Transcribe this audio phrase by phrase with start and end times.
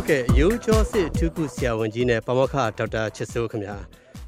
[0.00, 3.76] ဟုတ်ကဲ့ရိုးကျော်စစ်အထူးကုဆရာဝန်ကြီးနဲ့ပါမောက္ခဒေါက်တာချစ်စိုးခင်ဗျာ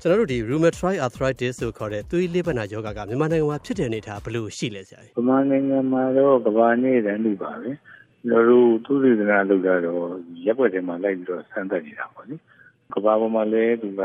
[0.00, 7.70] ကျွန်တော်တို့ဒီ rheumatoid arthritis ဆိုခေါ်တဲ့သွေးလေးပတ်နာယောဂကမြန်မာနိုင်ငံမှာဖြစ်တဲ့အနေထားဘယ်လိုရှိလဲဆရာ။မြန်မာနိုင်ငံမှာတော့ကဘာနေတန်းလူပါပဲ။
[8.28, 10.04] ကျွန်တော်တို့သူသေသနာလုပ်တာတော့
[10.46, 12.36] ရက်ွက်တွေမှာလိုက်ပြီးတော့ဆန်းသက်နေတာပေါ့လေ။
[12.94, 14.02] ကဘာပေါ်မှာလည်းသူက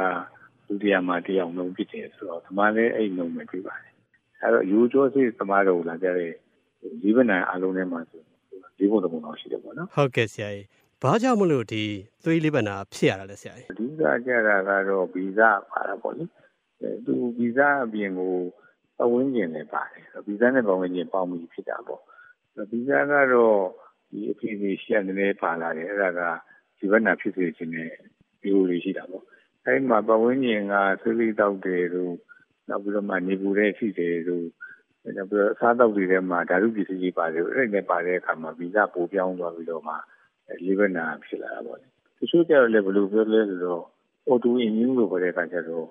[0.68, 3.94] ဒုတိယမှာတယောက်လုံးဖြစ်တယ်ဆိုတော့ဒီမှာလည်းအဲ့လုံးပဲပြပါတယ်။
[4.42, 6.32] အဲ့တော့ရိုးကျော်စစ်သမားတော်လာကြတဲ့
[7.02, 8.22] ဒီဗနန်အလုံးထဲမှာဆို
[8.78, 10.68] ဒီဘုံတဘုံတော့ရှိတယ်ပေါ့နော်။ဟုတ်ကဲ့ဆရာကြီး
[11.04, 11.84] ဘာကြောင့်မလို့ဒီ
[12.24, 15.40] သွေးလေးပနာဖြစ်ရတာလဲဆရာကြီးအဓိကကြတာကတော့ဗီဇ
[15.72, 16.24] ပါတာပေါ့လေ
[17.06, 18.34] သူဗီဇအပြင်ကို
[18.98, 22.02] ပဝန်းကျင်လည်းပါတယ်ဗီဇနဲ့ပဝန်းကျင်ပေါင်းပြီးဖြစ်တာပေါ့
[22.72, 23.58] ဗီဇကတော့
[24.10, 26.22] ဒီအဖြစ်အရှိအနေနဲ့ပါလာတယ်အဲ့ဒါက
[26.78, 27.92] ဒီဘက်နာဖြစ်စေခြင်းနဲ့
[28.42, 29.24] ဒီလိုလေးရှိတာပေါ့
[29.66, 32.14] အဲ့မှာပဝန်းကျင်ကဆွေးလေးတောက်တယ်လို့
[32.70, 34.48] နောက်ပြီးတော့မှနေပူတဲ့ရှိတယ်လို့
[35.18, 39.96] နောက်ပြီးတော့အစားတောက်တွေထဲမှာဓာတုပစ္စည်းတွေပါတယ်အဲ့ဒါနဲ့ပါတဲ့အခါမှာဗီဇပိုပြောင်းသွားပြီးတော့မှ
[40.66, 41.88] လေးဘက်နာဖြစ်လာတာပေါ့လေ
[42.20, 43.84] တချို့ကြတော့လည်းဘယ်လိုပြောလဲဆိုတော့
[44.32, 45.86] auto immune လို့ခေါ်တဲ့အခါကျတော့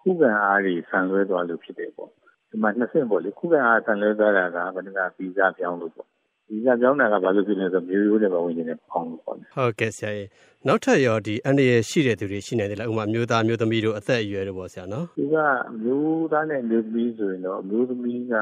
[0.00, 2.10] ခုခံအားတွေဆန်လွဲသွားလို့ဖြစ်တယ်ပေါ့
[2.50, 6.08] ဒီမှာနှစ်ဆင့်ပေါ့လေခုခံအားဆန်လွဲသွားတာကဘယ်နှကဗီဇပြောင်းလို့ပေါ့
[6.48, 10.28] ဗီဇပြောင်းတာကဘာလို့ဖြစ်လဲဆိုမျိုးရိုးတွေပါဝင်နေတယ်ပေါင်းလို့ပေါ့ဟုတ်ကဲ့ဆရာကြီး
[10.66, 15.36] နောက်ထပ်ရောဒီအန်ဒီရရှိတဲ့သူတွေရှိနေတယ်လားဥမာမျိုးသားမျိုးသမီးတို့အသက်အရွယ်တို့ပေါ့ဆရာနော်ဒီက
[15.82, 18.34] မျိုးသားနဲ့မျိုးသမီးဆိုရင်တော့မျိုးသမီးက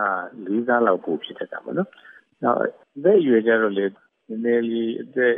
[0.47, 1.89] ၄စားလောက်ပိုဖြစ်တတ်တာပေါ့နော်
[2.43, 2.59] နောက်
[2.97, 3.85] အသက်အရွယ်ကျတော့လေ
[4.29, 5.35] နည်းနည်းလေးအသက်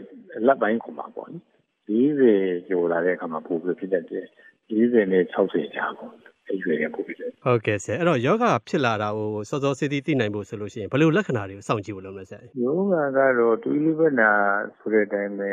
[0.47, 1.39] လက်ပိုင်းခုမှာပေါ့လေ
[1.91, 4.27] 40ကျော်လာတဲ့အခါမှာပိုပြီးဖြစ်တတ်တယ်
[4.71, 6.13] 40နဲ့60ကြားပေါ့
[6.53, 14.31] အရွယ်ရပိုပြီးတယ်ဟုတ်ကဲ့ဆရာအဲ့တော့ယောဂဖြစ်လာတာကိုစောစောစီးစီးသိနိုင်ဖို့ဆိုလို့ရှိရင်ဘယ်လိုလက္ခဏာတွေကိုစောင့်ကြည့်ဖို့လုပ်မလဲဆရာယောဂကတော့တွေးလေးဘက်နာ
[14.79, 15.51] ဆိုတဲ့အတိုင်းပဲ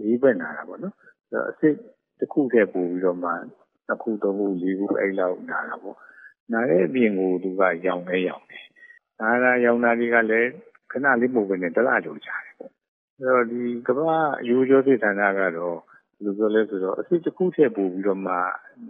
[0.00, 0.94] လေးဘက်နာတာပေါ့နော်
[1.50, 1.74] အစစ်
[2.18, 3.30] တစ်ခုတည်းပို့ပြီးတော့မှ
[3.88, 5.96] တစ်ခုတော့ဘူးလေးခုအဲ့လောက်နာတာပေါ့
[6.52, 8.60] နာတဲ့အပြင်ကိုသူကရောင်နေရောင်နေ
[9.20, 10.50] နာတာရောင်တာတွေကလည်း
[10.92, 15.76] ခဏလေးပုံပဲနဲ့တလားကြိုကြတယ်ပေါ့အဲ့တော့ဒီကမ္ဘာရိုးရိုးစိတ်ဌာနကတော့
[16.22, 18.34] ဘယ်လိုပြောလဲဆိုတော့အစစ်တစ်ခုထည့်ပို့ပြီးတော့မှ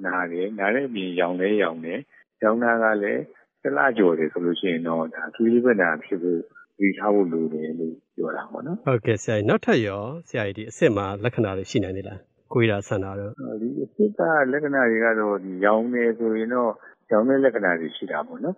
[0.04, 2.00] နာတယ်နာတဲ့အပြင်ရောင်လဲရောင်တယ်
[2.42, 3.22] ရောင်တာကလည်း
[3.62, 6.40] တလားကြော်တယ်ဆိုလို့ရှိရင်တော့ဒါသူလေးဘက်နာဖြစ်ဖို့
[6.78, 12.20] ဒီထားဖို့လိုတယ်လို့ပြောတာပေါ့နော်ဟုတ်ကဲ့ဆရာကြီးနောက်ထပ်ရောဆရာကြီးဒီအစစ်မှာလက္ခဏာတွေရှိနိုင်သေးလား
[12.52, 13.30] ကိုယ်ရာဆန္ဒတော့
[13.62, 14.20] ဒီအစစ်က
[14.52, 16.70] လက္ခဏာတွေကတော့ဒီရောင်နေဆိုရင်တော့
[17.10, 18.56] ရောင်တဲ့လက္ခဏာတွေရှိတာပေါ့နော်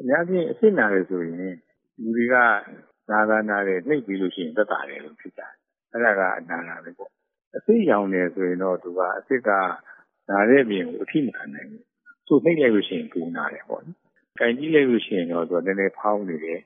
[0.00, 1.54] အများကြီးအစစ်နာတယ်ဆိုရင်
[2.02, 2.34] လူတွေက
[3.10, 5.52] နာကနာတယ်နှိပ်ပြီးလို့ရှိရင်သက်သာတယ်လို့ဖြစ်ကြတယ်
[5.92, 7.10] အဲ့ဒါကအနာနာပဲပေါ့
[7.56, 9.50] အစစ်ရောင်တယ်ဆိုရင်တော့သူကအစစ်က
[10.30, 11.84] နာတဲ့အပြင်ကိုအထိမခံနိုင်ဘူး
[12.26, 13.98] သူနှိပ်လိုက်လို့ရှိရင်ပူနာတယ်ပေါ့နော်
[14.40, 16.60] ကင်ကြည့်လိုက်လို့ရှိရင်တော့သူကနည်းနည်းဖောင်းနေတယ်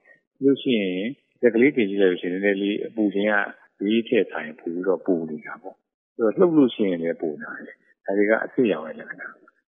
[0.44, 1.08] လို့ရှိရင်
[1.40, 3.34] လက်ကလေးတင်ကြည့်လိုက်လို့ရှိရင်နည်းနည်းလေးအပူခြင်းက
[3.78, 5.76] ဒီထက်ဆိုင်ပူပြီးတော့ပူနေတာပေါ့
[6.16, 9.28] သူကလှုပ်လို့ရှိရင်လည်းပူနာတယ်ဒါတွေကအစစ်ရောင်ရဲ့လက္ခဏာ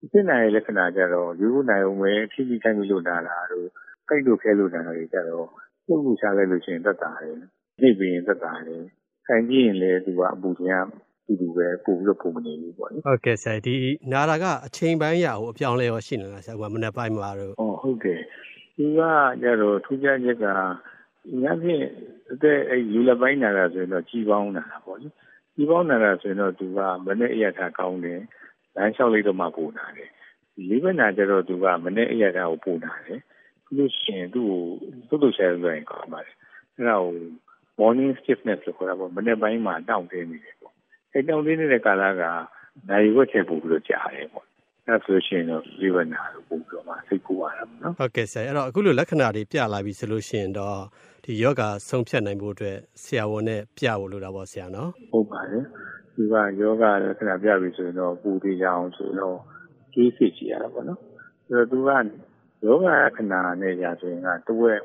[0.04, 3.68] အစစ်နာရဲ့လက္ခဏာကြတော့ယူနိုင်အောင်ပဲဖြည်းဖြည်းတိုင်းလို့နာတာတို့
[4.08, 5.48] ကြိုက်လို့ခဲလို့နာတာတွေကြတော့
[5.88, 7.36] လှုပ်လို့ရှားလိုက်လို့ရှိရင်သက်သာတယ်
[7.82, 8.84] နှိပ်ပြီးရင်သက်သာတယ်
[9.28, 10.88] ခံကြည့်ရင်လည်းသူကအပူခြင်း
[11.28, 13.76] ကတူတူပဲပို့ပြီးတော့ပုံမနေဘူးပေါ့နော်ဟုတ်ကဲ့ဆရာဒီ
[14.12, 18.20] နာတာကအချိန်ပိုင်းရဟိုအပြောင်းလဲရောရှိနေလားဆရာကမနေ့ပိုင်းမှာတော့ဟုတ်ဟုတ်ကဲ့
[18.78, 19.02] ဒီက
[19.42, 20.46] ကြတော့ထူးခြားချက်က
[21.42, 21.84] ညဖြင့်
[22.32, 25.08] အသက်အဲလူလက်ပိုင်းနာတာဆိုရင်တော့ကြီးပေါင်းနာတာပေါ့လေ
[25.56, 28.22] ကြီးပေါင်းနာတာဆိုရင်တော့သူကမနေ့အရထားကောင်းတယ်
[28.76, 30.10] လမ်းလျှောက်လိုက်တော့မှပူနာတယ်
[30.70, 33.22] လေးဘက်နာကြတော့သူကမနေ့အရထားကိုပူနာတယ်ပြီး
[33.78, 34.62] လို့ရှိရင်သူ့ကို
[35.10, 36.36] သုတ်တုရှာလို့ရင်ကောင်းပါတယ်
[36.76, 37.14] အဲ့ဒါကို
[37.80, 40.74] morning stiffness လို့ခေါ်တာပေါ့မနေ့ပိုင်းမှာတောင့်တင်းနေတယ်ပေါ့
[41.12, 42.24] အဲတောင့်တင်းနေတဲ့ကာလက
[42.90, 44.46] နိုင်ဝက်ချက်ပို့ပြီးတော့ကြာတယ်ပေါ့
[44.88, 50.78] အဲဆိုရှင်တော့ဇီဝနာလို့ပို့ပြီးတော့မှစိတ်ကူရတာပေါ့နော်ဟုတ်ကဲ့ဆရာအဲ့တော့အခုလိုလက္ခဏာတွေပြလာပြီဆိုလို့ရှိရင်တော့
[51.26, 55.64] ဒီယောဂဆုံးဖြတ်နိုင်ဖို့အတွက်ဆရာဝန်နဲ့ပြဖို့လိုတာပေါ့ဆရာနော်ဟုတ်ပါတယ်
[56.16, 59.38] ဒီကယောဂလက္ခဏာပြပြီဆိုရင်တော့ပူသေးကြအောင်ဆိုတော့
[59.94, 61.00] တွေးစစ်ကြည့်ရတာပေါ့နော်
[61.48, 62.06] ဆိုတော့သူကယောဂ
[62.66, 64.82] လက္ခဏာနဲ့ကြာဆိုရင်ကတဝက်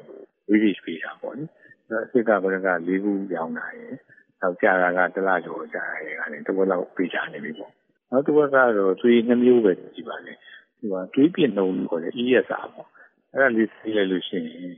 [0.49, 3.95] ဝိရိပေးတာပေါ့နော်အစ်ကဘက်က၄ခုရောင်းတာရယ်
[4.41, 7.73] နောက်ကြာတာကတလားကျော်ကြာရယ်ကလည်းတဝက်လောက်ပေးချနေပြီပေါ့
[8.11, 12.89] နောက်တစ်ဝက်ကတော့သွေးနှမျိုးပဲကြည့်ပါလေဒီကသွေးပြင်းနှုံခေါ်တယ် ESR ပေါ့
[13.33, 14.75] အဲ့ဒါလေးသိလိုက်လို့ရှိရင်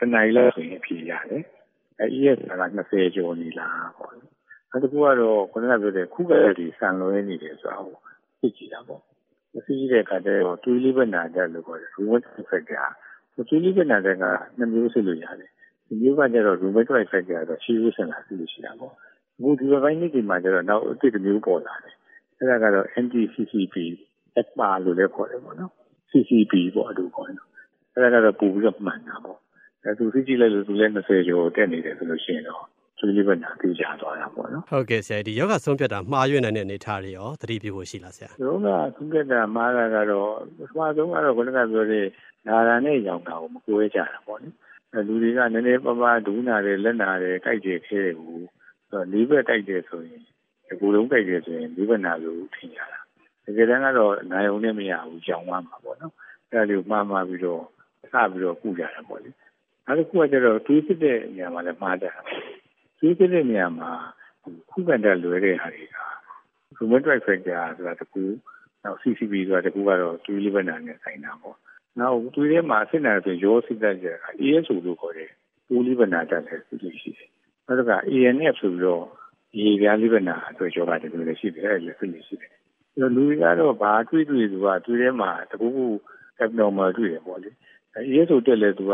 [0.00, 1.42] တနိုင်လောက်ဆိုရင်ဖြေရတယ်
[2.00, 4.12] အဲ ESR က20ကျော်နေလားပေါ့
[4.70, 7.98] နောက်တစ်ခုကတော့ခုနကပြောတဲ့ခုကလေးတွေဆန်လွဲနေတယ်ဆိုတော့
[8.40, 9.02] သိကြည့်တာပေါ့
[9.66, 12.86] သိကြည့်တဲ့အခါကျတော့သွေးလေးပဲနာတယ်လို့ခေါ်တယ် rheumatic factor
[13.34, 14.24] သွေးလေးပဲနာတဲ့က
[14.58, 15.50] နှမျိုးစစ်လို့ရတယ်
[15.86, 18.92] ဒီမျိုးကကျတော့ rheumatoid factor ကတော့ရှိရစင်လာသိလို့ရှိတာပေါ့
[19.38, 21.94] အခုဒီဘက်နေ့ဒီမှာကျတော့နောက်အစ်တစ်မျိုးပေါ်လာတယ်
[22.38, 23.76] အဲ့ဒါကတော့ anti CCP
[24.40, 25.72] ECMA လို့လည်းခေါ်တယ်ပေါ့နော်
[26.10, 27.46] CCP ပေါ့အတူခေါ်တယ်
[27.94, 29.38] အဲ့ဒါကတော့ပူပြီးတော့မှန်တာပေါ့
[29.82, 32.62] အဲသူသိကြည့်လိုက်လို့သူလည်း20ကျော်တက်နေတယ်ဆိုလို့ရှိရင်တော့
[32.98, 42.06] သူလေးပဲနာပြေးကြသွားတာပေါ့နော်ဟုတ်ကဲ့ဆရာဒီယောဂဆုံးဖြတ်တာမှားရွံ့နေတဲ့အနေထားတွေရောသတိပြုဖို့ရှိလားဆရာယောဂဆုံးဖြတ်တာမှားတာကတော့ပထမဆုံးကတော့ခုနကပြောတဲ့
[42.46, 48.46] နာရာနဲ့ရောင်တာကိုမကိုဲကြတာပေါ့နော်လူတွေကနည်းနည်းပါးပါးဒူးနာတယ်လက်နာတယ်ကြိုက်တယ်ခဲတယ်ဘူး
[49.12, 50.22] လေးဘက်ကြိုက်တယ်ဆိုရင်
[50.80, 52.98] ကိုယ်လုံးကြိုက်တယ်ဆိုရင်လေးဘက်နာလို့ထင်ကြတာ
[53.44, 56.12] တကယ်တမ်းကတော့နိုင်ုံနဲ့မရဘူးကြောင်သွားမှာပေါ့နော်
[56.50, 57.62] အဲ့ဒါလေးကိုမှားမှားပြီးတော့
[58.12, 59.30] စပြီးတော့ကုကြတာပေါ့လေ
[59.86, 62.20] နောက်တစ်ခုကကျတော့တွေးစစ်တဲ့နေရာမှာလည်းမှားကြတာ
[62.98, 63.90] တွေးစစ်တဲ့နေရာမှာ
[64.70, 65.96] ခုခံတဲ့လွယ်တဲ့ဟာတွေက
[66.78, 68.24] rheumatoid factor ဆိုတာတကူ
[68.82, 71.56] နောက် CCP ဆိုတာတကူကတော့တွေးလေးဘက်နာနဲ့ဆိုင်တာပေါ့
[72.00, 75.30] နောက်တွေးထဲမှာအဆင့်နာဆိုရောစစ်တဲ့ကြတာ ASO လို့ခေါ်တယ်
[75.68, 77.30] ပိုးလေးဘက်နာတက်တယ်သူရှိတယ်
[77.66, 79.04] နောက်က ANF ဆိုပြီးတော့
[79.58, 82.52] ရေပြားလေးဘက်နာအတွက်ယောဂတကူလည်းရှိတယ်အဲ့လည်းဖြစ်နေရှိတယ်
[83.00, 85.86] လူတွေကတော့ဘာတွေးတွေ့သူကတွေးထဲမှာတကူကူ
[86.44, 87.50] abnormal တွေ့တယ်ပေါ့လေ
[87.96, 88.92] အေးဆိုတက်လဲသူက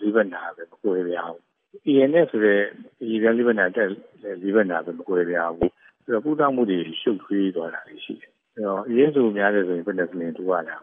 [0.00, 1.40] လေးဘက်နာပဲမကိုယ်ရအောင်
[1.92, 2.60] ENS ဆိုတဲ့
[2.98, 3.88] ဒီကလေးဘက်နာတက်
[4.42, 5.56] လေးဘက်နာပဲမကိုယ်ရအောင်
[6.04, 10.76] ဆိုတော့ကုသမှုတွေရှုပ်ထွေးသွားတာရှိတယ်အဲတော့အေးဆိုများတယ်ဆိုရင်ဘယ်နဲ့စလင်တူရတာ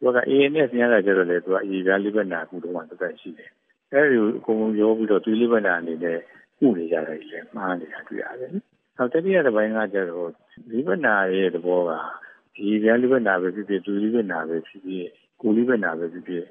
[0.00, 3.50] သူက ANS များတာကျတော့လေသူကအေးပြားလေးဘက်နာကုတော့မှတက်ရှိတယ်
[3.92, 6.18] အဲဒီအကုန်လုံးရောပြီးတော့သွေးလေးဘက်နာအနေနဲ့
[6.58, 8.50] ကုနေကြတယ်လေမှားနေတာတွေ့ရတယ်
[8.96, 10.30] နောက်တတိယတစ်ပိုင်းကကျတော့
[10.70, 11.90] လေးဘက်နာရဲ့သဘောက
[12.56, 15.08] ဒီပြန်လေးဘက်နာပဲဖြစ်ဖြစ်သွေးလေးဘက်နာပဲဖြစ်ဖြစ်
[15.40, 16.44] ကိုလေးဘက်နာပဲဖြစ်ဖြစ်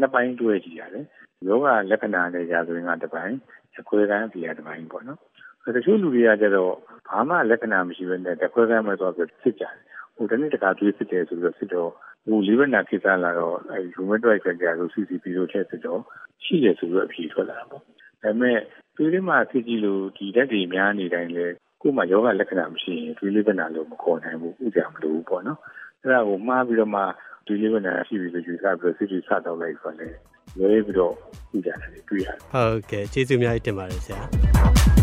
[0.00, 1.04] နှစ်ပိုင်းတွဲကြည့်ရတယ်
[1.46, 3.36] ယောဂလက္ခဏာနဲ့ရာဇဝင်ကတစ်ပိုင်း
[3.80, 5.18] အခွဲကန်းပြရတစ်ပိုင်းပေါ့နော်
[5.76, 6.72] တချို့လူတွေကကျတော့
[7.08, 9.74] ဘာမှလက္ခဏာမရှိဘဲနဲ့တခွဲကန်းမဲ့သွားပြီးဖြစ်ကြတယ်
[10.16, 11.90] ဟိုတနေ့တခါတွေးဖြစ်တယ်ဆိုတော့ဖြစ်တော့
[12.26, 16.00] ဟိုလေးဘက်နာကိစ္စလာတော့အဲ rheumatoid factor လို့ CCP လို့ထည့်ဖြစ်တော့
[16.44, 17.90] ရှိတယ်ဆိုတော့အဖြေထွက်လာတာပေါ့ဒါ
[18.22, 18.58] ပေမဲ့
[18.96, 21.46] တွေးလေးမှာဖြစ်ကြည့်လို့ဒီတက်တွေများနေတိုင်းလေ
[21.82, 25.58] ကို့မှာယောဂလက္ခဏာမရှိရင်တွေးလေးဘက်နာလို့မခေါ်နိုင်ဘူးဥကြမလို့ဘူးပေါ့နော်
[26.02, 27.02] အဲ့ဒါကိုမှားပြီးတော့မှ
[27.48, 30.08] ဒီလေးဘက်နာရှိပြီလို့ယူဆပြီးစစ်တီစတော့လိုက်ဆိုတော့လေ
[30.58, 31.12] လွဲပြီးတော့
[31.56, 34.97] ဥကြတယ်တွေ့ရတယ်ဟုတ်ကဲ့ကျေးဇူးအများကြီးတင်ပါတယ်ဆရာ